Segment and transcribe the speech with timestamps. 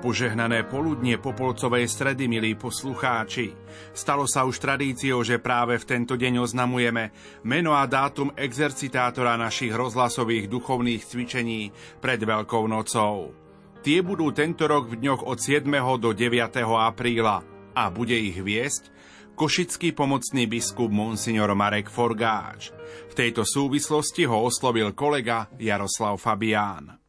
[0.00, 3.52] Požehnané poludnie Popolcovej stredy, milí poslucháči.
[3.92, 7.12] Stalo sa už tradíciou, že práve v tento deň oznamujeme
[7.44, 11.68] meno a dátum exercitátora našich rozhlasových duchovných cvičení
[12.00, 13.36] pred Veľkou nocou.
[13.84, 15.68] Tie budú tento rok v dňoch od 7.
[16.00, 16.64] do 9.
[16.64, 17.44] apríla
[17.76, 18.88] a bude ich viesť
[19.36, 22.72] košický pomocný biskup Monsignor Marek Forgáč.
[23.08, 26.99] V tejto súvislosti ho oslovil kolega Jaroslav Fabián.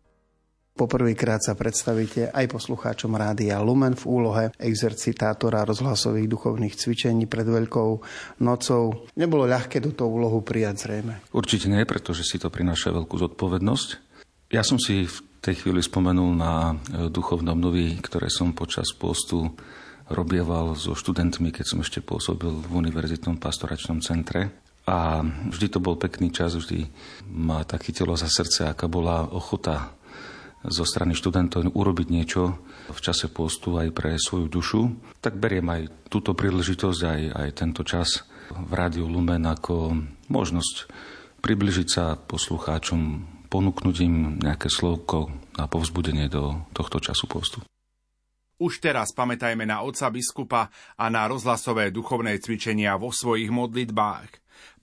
[0.81, 8.02] Poprvýkrát sa predstavíte aj poslucháčom Rádia Lumen v úlohe exercitátora rozhlasových duchovných cvičení pred Veľkou
[8.41, 9.05] nocou.
[9.13, 11.21] Nebolo ľahké túto úlohu prijať zrejme.
[11.38, 13.90] Určite nie, pretože si to prináša veľkú zodpovednosť.
[14.49, 19.54] Ja som si v tej chvíli spomenul na e, duchovné obnovy, ktoré som počas postu
[20.09, 24.49] robieval so študentmi, keď som ešte pôsobil v Univerzitnom pastoračnom centre.
[24.90, 26.90] A vždy to bol pekný čas, vždy
[27.29, 30.01] ma tak chytilo za srdce, aká bola ochota
[30.65, 34.81] zo strany študentov urobiť niečo v čase postu aj pre svoju dušu,
[35.18, 35.81] tak beriem aj
[36.12, 39.95] túto príležitosť, aj, aj tento čas v Rádiu Lumen ako
[40.29, 40.91] možnosť
[41.41, 43.01] približiť sa poslucháčom,
[43.49, 47.59] ponúknuť im nejaké slovko na povzbudenie do tohto času postu.
[48.62, 54.29] Už teraz pamätajme na otca biskupa a na rozhlasové duchovné cvičenia vo svojich modlitbách.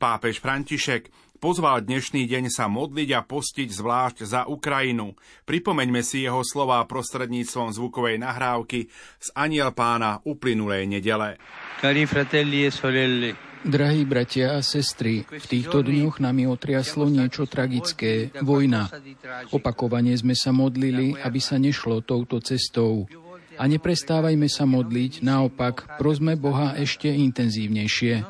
[0.02, 5.14] Pápež František pozval dnešný deň sa modliť a postiť zvlášť za Ukrajinu.
[5.46, 8.90] Pripomeňme si jeho slová prostredníctvom zvukovej nahrávky
[9.22, 11.38] z Aniel pána uplynulej nedele.
[11.78, 18.30] Cari fratelli e sorelle, Drahí bratia a sestry, v týchto dňoch nami otriaslo niečo tragické,
[18.38, 18.86] vojna.
[19.50, 23.10] Opakovane sme sa modlili, aby sa nešlo touto cestou.
[23.58, 28.22] A neprestávajme sa modliť, naopak, prosme Boha ešte intenzívnejšie.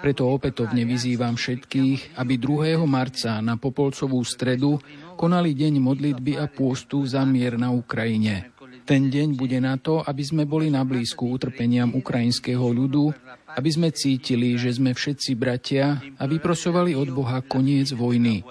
[0.00, 2.80] Preto opätovne vyzývam všetkých, aby 2.
[2.86, 4.78] marca na Popolcovú stredu
[5.16, 8.52] konali deň modlitby a pôstu za mier na Ukrajine.
[8.86, 13.10] Ten deň bude na to, aby sme boli na blízku utrpeniam ukrajinského ľudu,
[13.56, 18.46] aby sme cítili, že sme všetci bratia a vyprosovali od Boha koniec vojny.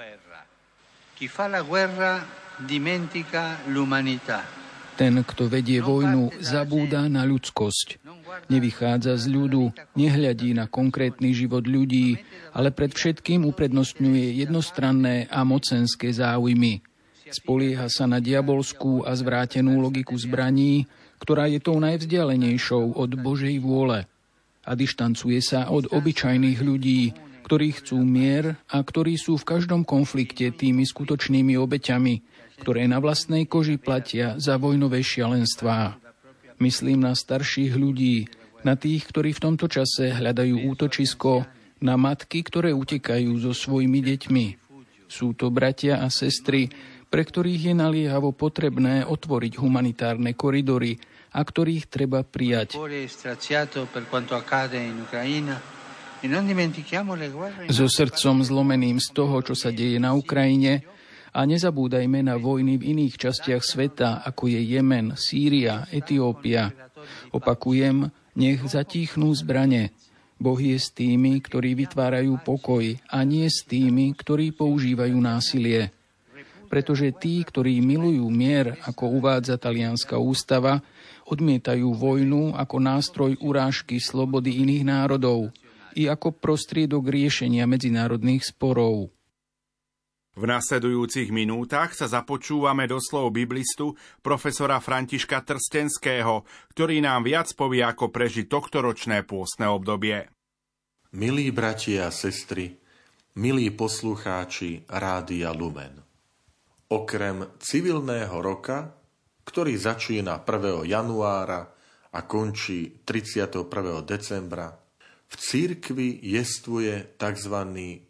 [4.96, 8.05] Ten, kto vedie vojnu, zabúda na ľudskosť.
[8.52, 12.20] Nevychádza z ľudu, nehľadí na konkrétny život ľudí,
[12.52, 16.86] ale predvšetkým uprednostňuje jednostranné a mocenské záujmy.
[17.26, 20.86] Spolieha sa na diabolskú a zvrátenú logiku zbraní,
[21.18, 24.06] ktorá je tou najvzdialenejšou od Božej vôle
[24.66, 27.14] a dištancuje sa od obyčajných ľudí,
[27.46, 32.16] ktorí chcú mier a ktorí sú v každom konflikte tými skutočnými obeťami,
[32.62, 36.05] ktoré na vlastnej koži platia za vojnové šialenstvá.
[36.60, 38.32] Myslím na starších ľudí,
[38.66, 41.46] na tých, ktorí v tomto čase hľadajú útočisko,
[41.84, 44.46] na matky, ktoré utekajú so svojimi deťmi.
[45.06, 46.72] Sú to bratia a sestry,
[47.12, 50.98] pre ktorých je naliehavo potrebné otvoriť humanitárne koridory
[51.36, 52.80] a ktorých treba prijať.
[57.70, 60.95] So srdcom zlomeným z toho, čo sa deje na Ukrajine,
[61.36, 66.72] a nezabúdajme na vojny v iných častiach sveta, ako je Jemen, Sýria, Etiópia.
[67.36, 68.08] Opakujem,
[68.40, 69.92] nech zatíchnú zbrane.
[70.40, 75.92] Boh je s tými, ktorí vytvárajú pokoj a nie s tými, ktorí používajú násilie.
[76.72, 80.84] Pretože tí, ktorí milujú mier, ako uvádza talianská ústava,
[81.28, 85.52] odmietajú vojnu ako nástroj urážky slobody iných národov
[85.96, 89.15] i ako prostriedok riešenia medzinárodných sporov.
[90.36, 96.44] V nasledujúcich minútach sa započúvame do slov biblistu profesora Františka Trstenského,
[96.76, 100.28] ktorý nám viac povie, ako prežiť tohtoročné pôstne obdobie.
[101.16, 102.76] Milí bratia a sestry,
[103.40, 106.04] milí poslucháči Rádia Lumen.
[106.92, 108.92] Okrem civilného roka,
[109.48, 110.84] ktorý začína 1.
[110.84, 111.64] januára
[112.12, 113.72] a končí 31.
[114.04, 114.68] decembra,
[115.32, 117.56] v církvi jestvuje tzv.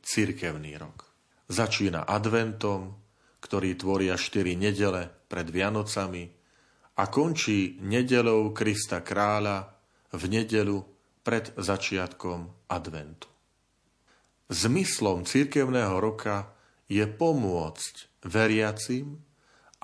[0.01, 1.04] cirkevný rok.
[1.45, 2.97] Začína adventom,
[3.37, 6.25] ktorý tvoria 4 nedele pred Vianocami
[6.97, 9.69] a končí nedelou Krista kráľa
[10.09, 10.81] v nedelu
[11.21, 13.29] pred začiatkom adventu.
[14.49, 16.53] Zmyslom cirkevného roka
[16.89, 19.21] je pomôcť veriacim,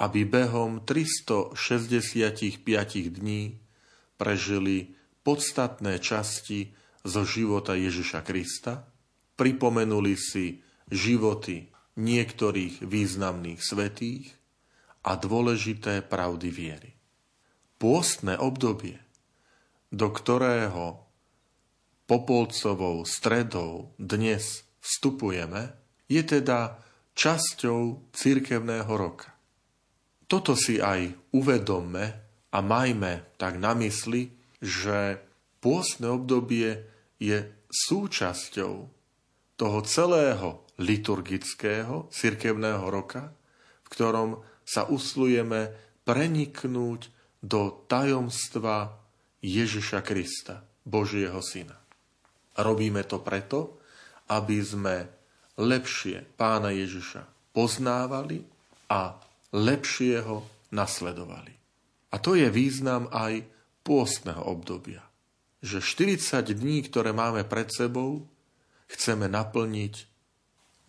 [0.02, 1.54] aby behom 365
[3.22, 3.62] dní
[4.18, 6.74] prežili podstatné časti
[7.06, 8.86] zo života Ježiša Krista,
[9.38, 10.62] pripomenuli si
[10.92, 14.36] životy niektorých významných svetých
[15.08, 16.92] a dôležité pravdy viery.
[17.82, 19.02] Pôstne obdobie,
[19.90, 21.08] do ktorého
[22.06, 25.72] Popolcovou stredou dnes vstupujeme,
[26.12, 26.84] je teda
[27.16, 29.32] časťou cirkevného roka.
[30.28, 32.06] Toto si aj uvedomme
[32.52, 35.24] A majme tak na mysli, že
[35.64, 36.84] pôstne obdobie
[37.16, 38.74] je súčasťou
[39.56, 43.30] toho celého liturgického cirkevného roka,
[43.86, 44.30] v ktorom
[44.66, 45.70] sa uslujeme
[46.02, 47.02] preniknúť
[47.42, 48.98] do tajomstva
[49.42, 51.78] Ježiša Krista, Božieho Syna.
[52.58, 53.82] Robíme to preto,
[54.30, 54.96] aby sme
[55.62, 58.42] lepšie pána Ježiša poznávali
[58.90, 59.18] a
[59.52, 61.54] lepšie ho nasledovali.
[62.12, 63.44] A to je význam aj
[63.84, 65.04] pôstneho obdobia.
[65.62, 65.80] Že
[66.20, 68.26] 40 dní, ktoré máme pred sebou,
[68.92, 70.11] chceme naplniť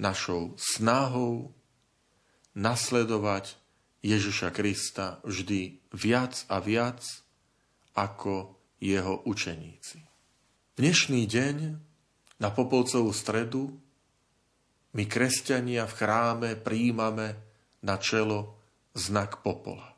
[0.03, 1.55] našou snahou
[2.59, 3.55] nasledovať
[4.03, 7.07] Ježiša Krista vždy viac a viac
[7.95, 10.03] ako jeho učeníci.
[10.75, 11.57] Dnešný deň
[12.43, 13.79] na Popolcovú stredu
[14.93, 17.39] my kresťania v chráme príjmame
[17.87, 18.59] na čelo
[18.99, 19.95] znak popola.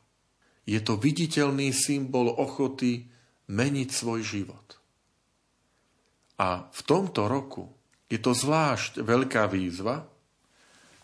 [0.69, 3.09] Je to viditeľný symbol ochoty
[3.49, 4.67] meniť svoj život.
[6.37, 7.74] A v tomto roku
[8.05, 10.05] je to zvlášť veľká výzva,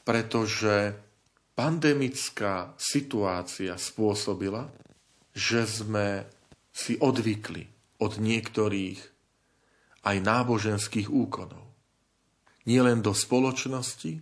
[0.06, 0.94] pretože
[1.58, 4.70] pandemická situácia spôsobila,
[5.34, 6.26] že sme
[6.72, 7.68] si odvykli
[8.02, 9.00] od niektorých
[10.02, 11.66] aj náboženských úkonov.
[12.66, 14.22] Nie len do spoločnosti,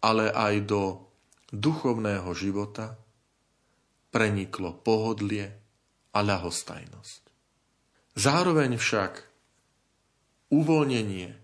[0.00, 0.82] ale aj do
[1.52, 2.96] duchovného života
[4.12, 5.48] preniklo pohodlie
[6.12, 7.22] a ľahostajnosť.
[8.16, 9.12] Zároveň však
[10.50, 11.39] uvoľnenie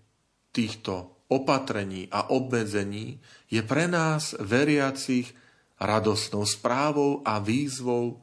[0.57, 3.21] týchto opatrení a obmedzení
[3.53, 5.29] je pre nás veriacich
[5.77, 8.17] radosnou správou a výzvou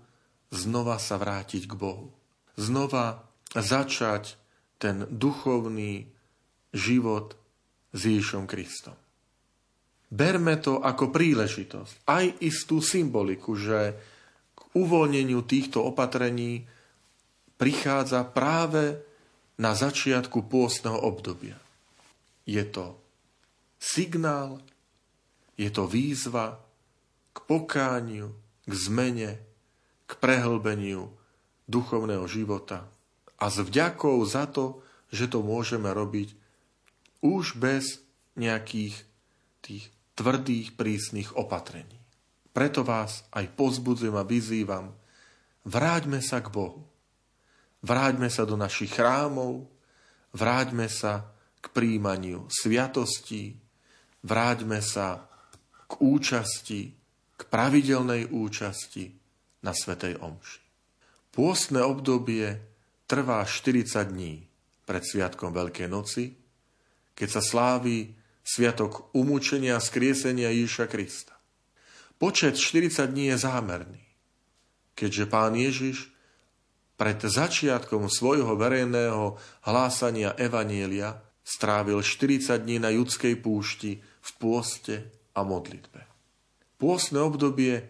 [0.50, 2.10] znova sa vrátiť k Bohu.
[2.58, 3.22] Znova
[3.54, 4.34] začať
[4.82, 6.10] ten duchovný
[6.74, 7.38] život
[7.94, 8.98] s Ježišom Kristom.
[10.10, 13.94] Berme to ako príležitosť, aj istú symboliku, že
[14.54, 16.66] k uvoľneniu týchto opatrení
[17.58, 18.98] prichádza práve
[19.58, 21.63] na začiatku pôstneho obdobia.
[22.44, 23.00] Je to
[23.80, 24.60] signál,
[25.56, 26.60] je to výzva
[27.32, 28.32] k pokániu,
[28.64, 29.30] k zmene,
[30.04, 31.08] k prehlbeniu
[31.64, 32.84] duchovného života
[33.40, 36.36] a s vďakou za to, že to môžeme robiť
[37.24, 38.04] už bez
[38.36, 38.94] nejakých
[39.64, 41.98] tých tvrdých, prísnych opatrení.
[42.54, 44.94] Preto vás aj pozbudzujem a vyzývam,
[45.66, 46.86] vráťme sa k Bohu.
[47.84, 49.66] Vráťme sa do našich chrámov,
[50.32, 51.33] vráťme sa
[51.64, 53.56] k príjmaniu sviatostí,
[54.20, 55.24] vráťme sa
[55.88, 56.92] k účasti,
[57.34, 59.08] k pravidelnej účasti
[59.64, 60.60] na Svetej Omši.
[61.32, 62.60] Pôstne obdobie
[63.08, 64.44] trvá 40 dní
[64.84, 66.36] pred Sviatkom Veľkej noci,
[67.16, 68.12] keď sa slávi
[68.44, 71.32] Sviatok umúčenia a skriesenia Ježiša Krista.
[72.20, 74.04] Počet 40 dní je zámerný,
[74.92, 76.12] keďže pán Ježiš
[76.94, 85.44] pred začiatkom svojho verejného hlásania Evanielia strávil 40 dní na judskej púšti v pôste a
[85.44, 86.00] modlitbe.
[86.80, 87.84] Pôstne obdobie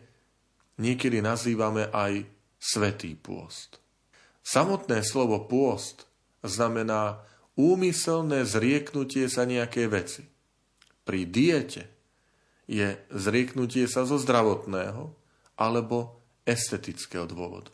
[0.77, 2.27] niekedy nazývame aj
[2.59, 3.79] svetý pôst.
[4.45, 6.05] Samotné slovo pôst
[6.45, 7.23] znamená
[7.57, 10.27] úmyselné zrieknutie sa nejaké veci.
[11.07, 11.89] Pri diete
[12.67, 15.15] je zrieknutie sa zo zdravotného
[15.55, 17.73] alebo estetického dôvodu.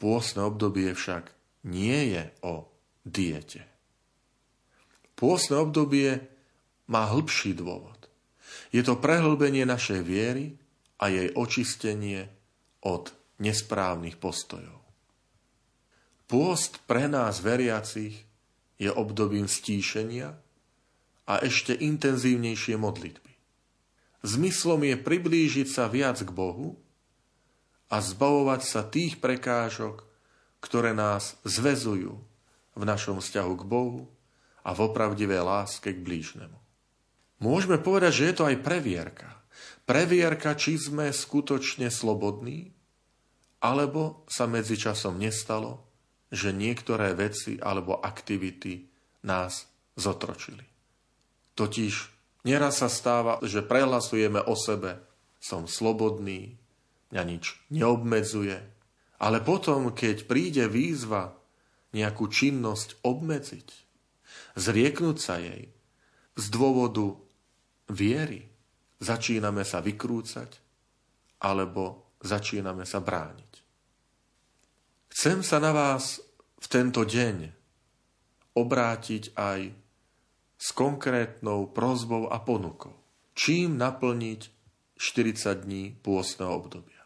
[0.00, 1.30] Pôstne obdobie však
[1.68, 2.66] nie je o
[3.06, 3.71] diete.
[5.22, 6.18] Pôstne obdobie
[6.90, 8.10] má hĺbší dôvod.
[8.74, 10.58] Je to prehlbenie našej viery
[10.98, 12.26] a jej očistenie
[12.82, 14.82] od nesprávnych postojov.
[16.26, 18.26] Pôst pre nás veriacich
[18.82, 20.34] je obdobím stíšenia
[21.30, 23.32] a ešte intenzívnejšie modlitby.
[24.26, 26.74] Zmyslom je priblížiť sa viac k Bohu
[27.86, 30.02] a zbavovať sa tých prekážok,
[30.58, 32.18] ktoré nás zvezujú
[32.74, 34.10] v našom vzťahu k Bohu
[34.62, 36.58] a v opravdivej láske k blížnemu.
[37.42, 39.28] Môžeme povedať, že je to aj previerka.
[39.82, 42.70] Previerka, či sme skutočne slobodní,
[43.62, 45.86] alebo sa medzičasom nestalo,
[46.30, 48.86] že niektoré veci alebo aktivity
[49.26, 49.66] nás
[49.98, 50.64] zotročili.
[51.58, 51.92] Totiž
[52.48, 55.02] nieraz sa stáva, že prehlasujeme o sebe,
[55.42, 56.56] som slobodný,
[57.10, 58.58] mňa nič neobmedzuje,
[59.22, 61.34] ale potom, keď príde výzva
[61.92, 63.68] nejakú činnosť obmedziť,
[64.56, 65.72] zrieknúť sa jej
[66.36, 67.16] z dôvodu
[67.92, 68.48] viery,
[69.00, 70.50] začíname sa vykrúcať
[71.42, 73.52] alebo začíname sa brániť.
[75.12, 76.24] Chcem sa na vás
[76.62, 77.52] v tento deň
[78.56, 79.60] obrátiť aj
[80.56, 82.94] s konkrétnou prozbou a ponukou.
[83.34, 84.40] Čím naplniť
[84.96, 87.02] 40 dní pôstneho obdobia?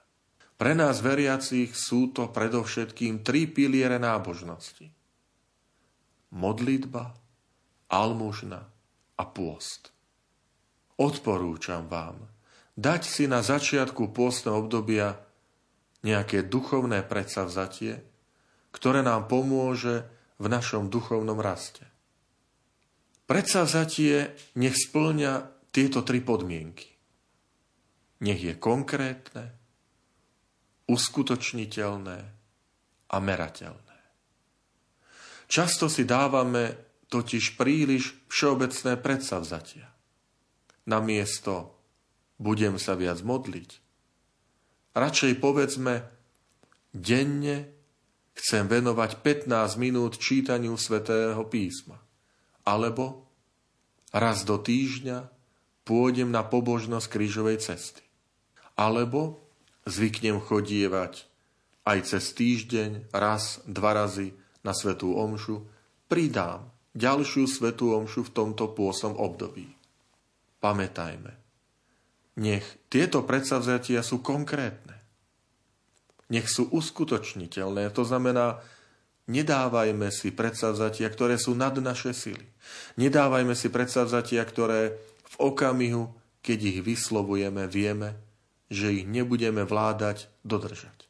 [0.56, 4.88] Pre nás veriacich sú to predovšetkým tri piliere nábožnosti.
[6.32, 7.16] Modlitba,
[7.88, 8.66] almužna
[9.16, 9.94] a pôst.
[10.96, 12.26] Odporúčam vám
[12.76, 15.16] dať si na začiatku pôstneho obdobia
[16.04, 18.04] nejaké duchovné predsavzatie,
[18.70, 20.04] ktoré nám pomôže
[20.36, 21.82] v našom duchovnom raste.
[23.26, 26.94] Predsavzatie nech splňa tieto tri podmienky.
[28.22, 29.50] Nech je konkrétne,
[30.86, 32.18] uskutočniteľné
[33.10, 33.98] a merateľné.
[35.50, 39.86] Často si dávame totiž príliš všeobecné predsavzatia.
[40.86, 41.74] Namiesto
[42.38, 43.70] budem sa viac modliť,
[44.94, 46.06] radšej povedzme
[46.94, 47.76] denne
[48.36, 52.00] chcem venovať 15 minút čítaniu svätého písma.
[52.66, 53.24] Alebo
[54.12, 55.28] raz do týždňa
[55.88, 58.04] pôjdem na pobožnosť krížovej cesty.
[58.76, 59.40] Alebo
[59.88, 61.24] zvyknem chodievať
[61.86, 64.34] aj cez týždeň, raz, dva razy
[64.66, 65.64] na svetú omšu,
[66.10, 69.68] pridám ďalšiu svetú omšu v tomto pôsom období.
[70.58, 71.32] Pamätajme,
[72.40, 74.96] nech tieto predsavzatia sú konkrétne.
[76.32, 78.58] Nech sú uskutočniteľné, to znamená,
[79.30, 82.42] nedávajme si predsavzatia, ktoré sú nad naše sily.
[82.98, 86.10] Nedávajme si predsavzatia, ktoré v okamihu,
[86.42, 88.18] keď ich vyslovujeme, vieme,
[88.66, 91.06] že ich nebudeme vládať dodržať.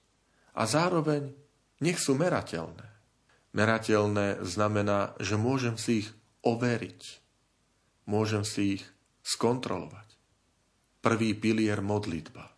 [0.57, 1.33] A zároveň
[1.81, 2.96] nech sú merateľné.
[3.57, 6.09] Merateľné znamená, že môžem si ich
[6.45, 7.25] overiť.
[8.05, 8.85] Môžem si ich
[9.25, 10.05] skontrolovať.
[11.01, 12.53] Prvý pilier modlitba.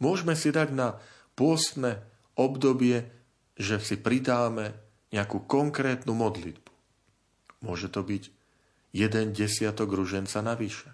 [0.00, 0.96] Môžeme si dať na
[1.36, 2.00] pôstne
[2.32, 3.04] obdobie,
[3.60, 4.72] že si pridáme
[5.12, 6.72] nejakú konkrétnu modlitbu.
[7.60, 8.32] Môže to byť
[8.96, 10.90] jeden desiatok ruženca navyše.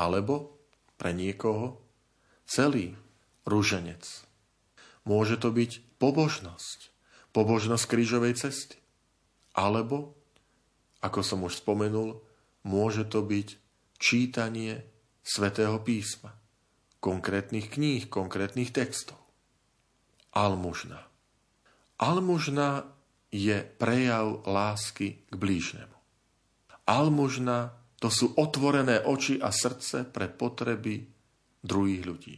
[0.00, 0.56] Alebo
[0.96, 1.76] pre niekoho
[2.48, 2.96] celý
[3.44, 4.02] rúženec.
[5.04, 6.95] Môže to byť pobožnosť,
[7.36, 8.80] pobožnosť krížovej cesty.
[9.52, 10.16] Alebo,
[11.04, 12.24] ako som už spomenul,
[12.64, 13.48] môže to byť
[14.00, 14.80] čítanie
[15.20, 16.32] svätého písma,
[17.04, 19.20] konkrétnych kníh, konkrétnych textov.
[20.32, 21.04] Almužna.
[22.00, 22.88] Almužna
[23.28, 25.96] je prejav lásky k blížnemu.
[26.88, 31.04] Almužna to sú otvorené oči a srdce pre potreby
[31.64, 32.36] druhých ľudí.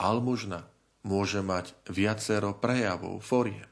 [0.00, 0.64] Almužna
[1.04, 3.71] môže mať viacero prejavov, foriem.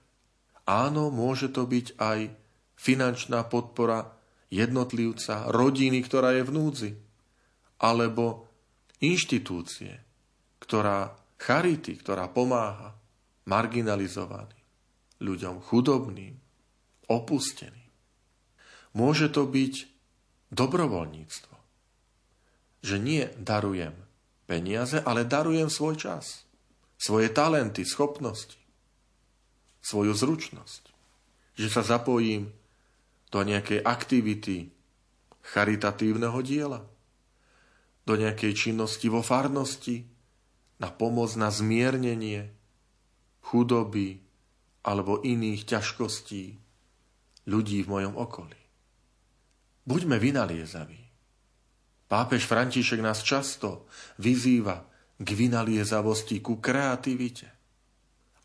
[0.71, 2.31] Áno, môže to byť aj
[2.79, 4.07] finančná podpora
[4.55, 6.91] jednotlivca, rodiny, ktorá je v núdzi,
[7.83, 8.47] alebo
[9.03, 9.99] inštitúcie,
[10.62, 11.11] ktorá
[11.43, 12.95] charity, ktorá pomáha
[13.50, 14.62] marginalizovaným,
[15.19, 16.39] ľuďom chudobným,
[17.11, 17.91] opusteným.
[18.95, 19.75] Môže to byť
[20.55, 21.55] dobrovoľníctvo.
[22.81, 23.93] Že nie darujem
[24.47, 26.47] peniaze, ale darujem svoj čas,
[26.95, 28.60] svoje talenty, schopnosti,
[29.81, 30.83] svoju zručnosť.
[31.57, 32.53] Že sa zapojím
[33.31, 34.73] do nejakej aktivity
[35.41, 36.85] charitatívneho diela,
[38.05, 40.05] do nejakej činnosti vo farnosti,
[40.81, 42.49] na pomoc, na zmiernenie
[43.45, 44.21] chudoby
[44.81, 46.57] alebo iných ťažkostí
[47.45, 48.61] ľudí v mojom okolí.
[49.85, 51.03] Buďme vynaliezaví.
[52.09, 53.87] Pápež František nás často
[54.19, 54.83] vyzýva
[55.21, 57.47] k vynaliezavosti, ku kreativite.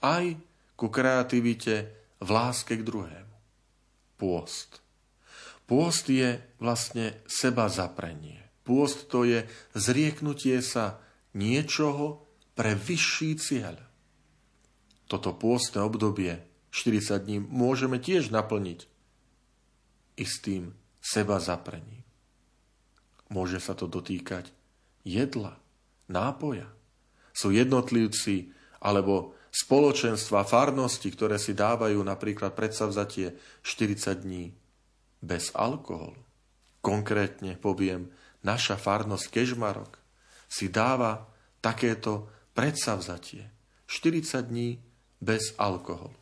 [0.04, 0.26] Aj
[0.76, 3.36] ku kreativite v láske k druhému.
[4.16, 4.80] Pôst.
[5.66, 8.40] Pôst je vlastne seba zaprenie.
[8.64, 11.02] Pôst to je zrieknutie sa
[11.34, 13.76] niečoho pre vyšší cieľ.
[15.06, 16.42] Toto pôstne obdobie
[16.74, 18.90] 40 dní môžeme tiež naplniť
[20.18, 22.04] istým seba zaprení.
[23.30, 24.50] Môže sa to dotýkať
[25.06, 25.58] jedla,
[26.10, 26.70] nápoja.
[27.36, 34.52] Sú jednotlivci alebo spoločenstva, farnosti, ktoré si dávajú napríklad predsavzatie 40 dní
[35.24, 36.20] bez alkoholu.
[36.84, 38.12] Konkrétne poviem,
[38.44, 39.96] naša farnosť Kežmarok
[40.52, 41.32] si dáva
[41.64, 43.48] takéto predsavzatie
[43.88, 44.76] 40 dní
[45.24, 46.20] bez alkoholu.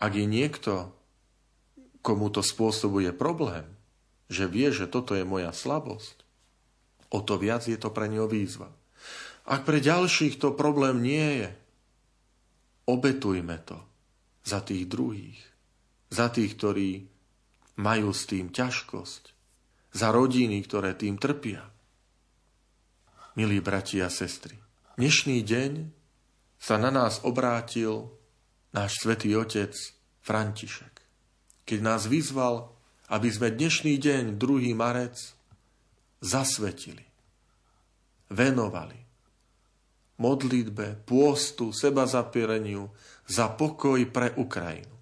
[0.00, 0.90] Ak je niekto
[2.02, 3.64] komu to spôsobuje problém,
[4.26, 6.26] že vie, že toto je moja slabosť,
[7.14, 8.74] o to viac je to pre neho výzva.
[9.46, 11.48] Ak pre ďalších to problém nie je,
[12.88, 13.78] obetujme to
[14.42, 15.40] za tých druhých,
[16.10, 16.90] za tých, ktorí
[17.78, 19.22] majú s tým ťažkosť,
[19.92, 21.66] za rodiny, ktoré tým trpia.
[23.36, 24.56] Milí bratia a sestry,
[25.00, 25.72] dnešný deň
[26.60, 28.12] sa na nás obrátil
[28.76, 29.72] náš svätý otec
[30.22, 30.92] František
[31.64, 32.74] keď nás vyzval,
[33.12, 34.72] aby sme dnešný deň, 2.
[34.74, 35.16] marec,
[36.22, 37.04] zasvetili,
[38.30, 39.01] venovali
[40.20, 42.92] modlitbe, pôstu, seba zapiereniu,
[43.28, 44.92] za pokoj pre Ukrajinu.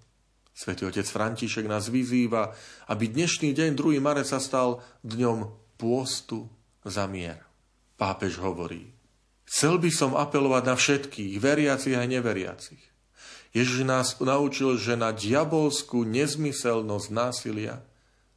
[0.51, 2.53] Svetý otec František nás vyzýva,
[2.85, 3.97] aby dnešný deň 2.
[3.97, 5.49] marec sa stal dňom
[5.81, 6.45] pôstu
[6.85, 7.41] za mier.
[7.97, 8.93] Pápež hovorí,
[9.49, 12.83] chcel by som apelovať na všetkých, veriacich a neveriacich.
[13.51, 17.83] Ježiš nás naučil, že na diabolskú nezmyselnosť násilia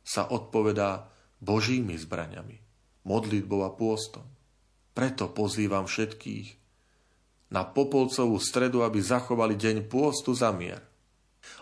[0.00, 1.12] sa odpovedá
[1.45, 2.57] Božími zbraňami,
[3.04, 4.25] modlitbou a pôstom.
[4.97, 6.63] Preto pozývam všetkých
[7.54, 10.82] na Popolcovú stredu, aby zachovali deň pôstu za mier.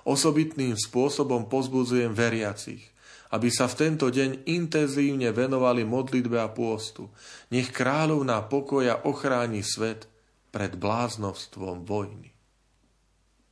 [0.09, 2.81] Osobitným spôsobom pozbudzujem veriacich,
[3.29, 7.13] aby sa v tento deň intenzívne venovali modlitbe a pôstu.
[7.53, 10.09] Nech kráľovná pokoja ochráni svet
[10.49, 12.33] pred bláznovstvom vojny.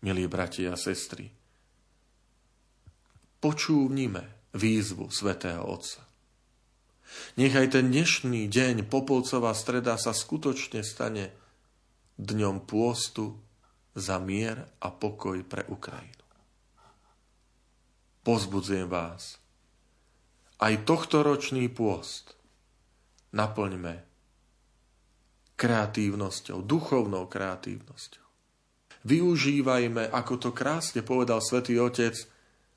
[0.01, 1.29] Milí bratia a sestry,
[3.45, 6.09] počúvnime výzvu svätého Otca.
[7.37, 11.40] Nechaj ten dnešný deň, Popolcová streda, sa skutočne stane
[12.21, 13.33] dňom pôstu
[13.97, 16.25] za mier a pokoj pre Ukrajinu.
[18.21, 19.41] Pozbudzujem vás.
[20.61, 22.37] Aj tohto ročný pôst
[23.33, 24.05] naplňme
[25.57, 28.27] kreatívnosťou, duchovnou kreatívnosťou.
[29.09, 32.13] Využívajme, ako to krásne povedal svätý Otec,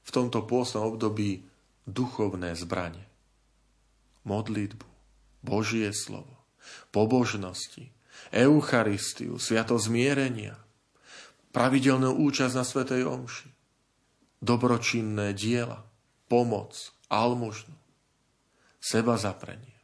[0.04, 1.48] v tomto pôstnom období
[1.88, 3.08] duchovné zbranie.
[4.24, 4.88] Modlitbu,
[5.44, 6.32] Božie slovo,
[6.96, 7.92] pobožnosti,
[8.34, 10.58] Eucharistiu, sviato zmierenia,
[11.54, 13.50] pravidelnú účasť na Svetej Omši,
[14.42, 15.86] dobročinné diela,
[16.26, 16.74] pomoc,
[17.14, 17.78] almužnu,
[18.82, 19.78] seba zaprenie.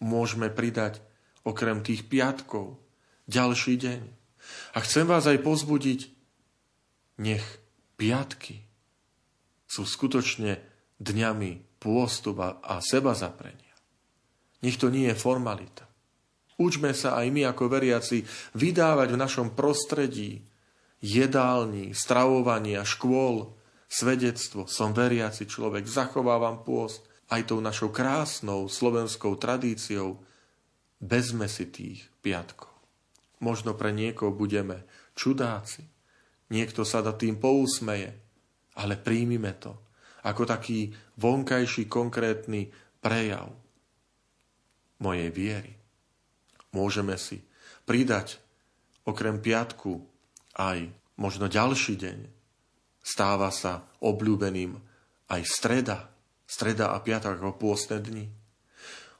[0.00, 1.04] Môžeme pridať
[1.44, 2.80] okrem tých piatkov
[3.28, 4.02] ďalší deň.
[4.74, 6.10] A chcem vás aj pozbudiť,
[7.22, 7.44] nech
[8.00, 8.64] piatky
[9.68, 10.58] sú skutočne
[10.98, 13.76] dňami pôstupa a seba zaprenia.
[14.64, 15.91] Nech to nie je formalita.
[16.62, 18.22] Učme sa aj my ako veriaci
[18.54, 20.46] vydávať v našom prostredí
[21.02, 23.50] jedálni, stravovania, škôl,
[23.90, 24.70] svedectvo.
[24.70, 27.02] Som veriaci človek, zachovávam pôst
[27.34, 30.22] aj tou našou krásnou slovenskou tradíciou
[31.02, 32.70] bez mesitých piatkov.
[33.42, 34.86] Možno pre niekoho budeme
[35.18, 35.82] čudáci,
[36.54, 38.14] niekto sa da tým pousmeje,
[38.78, 39.74] ale príjmime to
[40.22, 42.70] ako taký vonkajší konkrétny
[43.02, 43.50] prejav
[45.02, 45.81] mojej viery
[46.72, 47.44] môžeme si
[47.84, 48.40] pridať
[49.04, 50.00] okrem piatku
[50.56, 50.88] aj
[51.20, 52.18] možno ďalší deň.
[53.02, 54.78] Stáva sa obľúbeným
[55.32, 56.10] aj streda,
[56.46, 58.26] streda a piatok ako pôstne dni.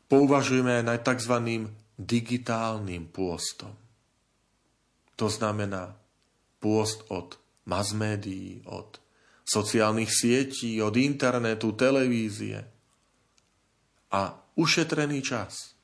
[0.07, 1.67] Pouvažujeme aj nad tzv.
[1.97, 3.73] digitálnym pôstom.
[5.17, 5.97] To znamená
[6.62, 7.37] pôst od
[7.67, 7.95] mass
[8.67, 8.91] od
[9.43, 12.62] sociálnych sietí, od internetu, televízie
[14.12, 14.21] a
[14.55, 15.75] ušetrený čas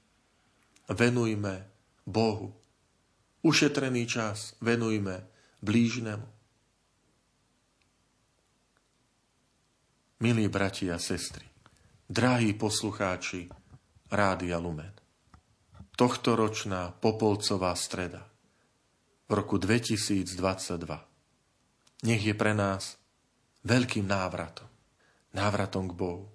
[0.89, 1.69] venujme
[2.07, 2.55] Bohu.
[3.43, 5.25] Ušetrený čas venujme
[5.63, 6.29] blížnemu.
[10.19, 11.47] Milí bratia a sestry,
[12.11, 13.47] drahí poslucháči
[14.11, 14.91] Rádia Lumen,
[15.95, 18.27] tohtoročná Popolcová streda
[19.29, 21.09] v roku 2022
[22.03, 22.95] nech je pre nás
[23.67, 24.71] veľkým návratom,
[25.35, 26.31] návratom k Bohu.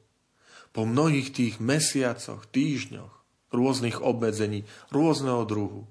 [0.75, 3.22] Po mnohých tých mesiacoch, týždňoch,
[3.53, 5.85] rôznych obmedzení, rôzneho druhu,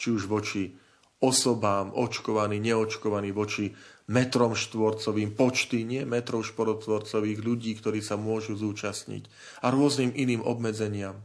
[0.00, 0.74] či už voči
[1.22, 3.70] osobám, očkovaní, neočkovaní, voči
[4.10, 9.30] metrom štvorcovým, počty, nie metrov štvorcových ľudí, ktorí sa môžu zúčastniť
[9.62, 11.22] a rôznym iným obmedzeniam.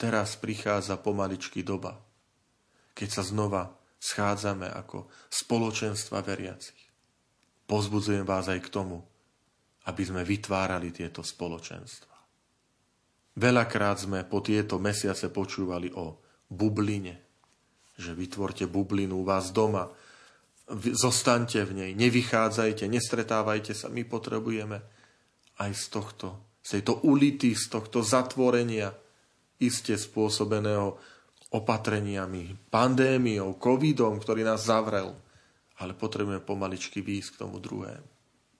[0.00, 2.00] Teraz prichádza pomaličky doba,
[2.96, 6.82] keď sa znova schádzame ako spoločenstva veriacich.
[7.64, 9.00] Pozbudzujem vás aj k tomu,
[9.84, 12.13] aby sme vytvárali tieto spoločenstva.
[13.34, 17.18] Veľakrát sme po tieto mesiace počúvali o bubline,
[17.98, 19.90] že vytvorte bublinu u vás doma,
[20.70, 23.90] zostaňte v nej, nevychádzajte, nestretávajte sa.
[23.90, 24.78] My potrebujeme
[25.58, 26.28] aj z tohto,
[26.62, 28.94] z tejto ulity, z tohto zatvorenia,
[29.58, 30.94] iste spôsobeného
[31.50, 35.10] opatreniami, pandémiou, covidom, ktorý nás zavrel.
[35.82, 38.10] Ale potrebujeme pomaličky výjsť k tomu druhému.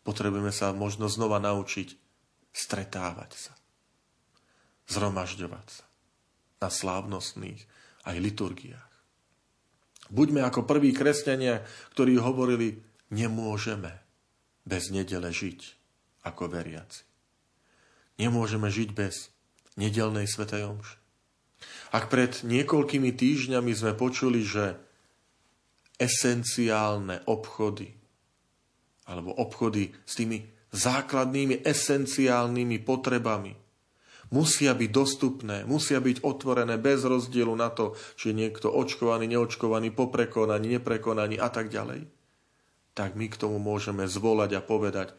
[0.03, 1.95] Potrebujeme sa možno znova naučiť
[2.51, 3.55] stretávať sa
[4.89, 5.87] zhromažďovať sa
[6.61, 7.61] na slávnostných
[8.05, 8.93] aj liturgiách.
[10.13, 11.65] Buďme ako prví kresťania,
[11.97, 13.93] ktorí hovorili, nemôžeme
[14.65, 15.61] bez nedele žiť
[16.29, 17.05] ako veriaci.
[18.21, 19.33] Nemôžeme žiť bez
[19.81, 20.97] nedelnej svetej omše.
[21.91, 24.77] Ak pred niekoľkými týždňami sme počuli, že
[25.97, 27.95] esenciálne obchody
[29.07, 30.43] alebo obchody s tými
[30.75, 33.64] základnými esenciálnymi potrebami
[34.35, 39.95] musia byť dostupné, musia byť otvorené bez rozdielu na to, či je niekto očkovaný, neočkovaný,
[39.95, 42.11] poprekonaný, neprekonaný a tak ďalej,
[42.99, 45.15] tak my k tomu môžeme zvolať a povedať,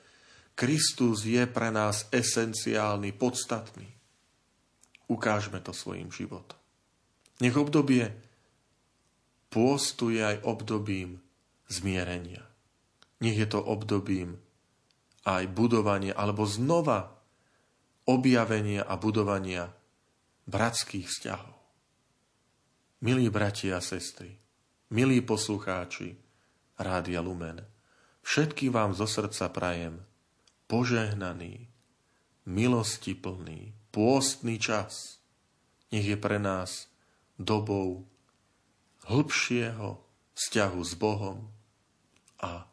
[0.56, 3.88] Kristus je pre nás esenciálny, podstatný.
[5.08, 6.60] Ukážme to svojim životom.
[7.44, 8.16] Nech obdobie
[9.52, 11.20] pôstu je aj obdobím
[11.68, 12.44] zmierenia.
[13.20, 14.40] Nech je to obdobím
[15.28, 17.15] aj budovania alebo znova
[18.06, 19.74] objavenia a budovania
[20.46, 21.58] bratských vzťahov.
[23.02, 24.38] Milí bratia a sestry,
[24.94, 26.18] milí poslucháči
[26.78, 27.66] Rádia Lumen,
[28.22, 30.02] všetky vám zo srdca prajem
[30.66, 31.70] požehnaný,
[32.46, 35.22] milosti plný, pôstny čas.
[35.94, 36.90] Nech je pre nás
[37.38, 38.06] dobou
[39.06, 40.02] hĺbšieho
[40.34, 41.48] vzťahu s Bohom
[42.42, 42.66] a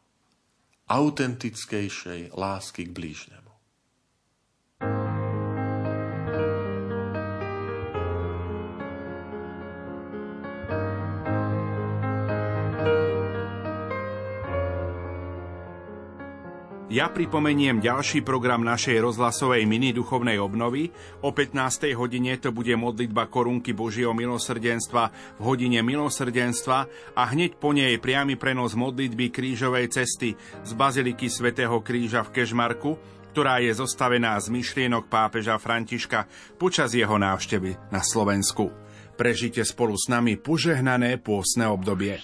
[0.89, 3.52] autentickejšej lásky k blížnemu.
[16.93, 20.93] Ja pripomeniem ďalší program našej rozhlasovej mini duchovnej obnovy.
[21.25, 21.89] O 15.
[21.97, 25.09] hodine to bude modlitba korunky Božieho milosrdenstva
[25.41, 26.79] v hodine milosrdenstva
[27.17, 33.01] a hneď po nej priamy prenos modlitby krížovej cesty z Baziliky svätého Kríža v Kežmarku,
[33.33, 36.29] ktorá je zostavená z myšlienok pápeža Františka
[36.61, 38.69] počas jeho návštevy na Slovensku.
[39.17, 42.21] Prežite spolu s nami požehnané pôsne obdobie.